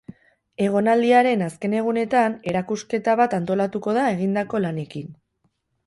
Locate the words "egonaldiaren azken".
0.67-1.75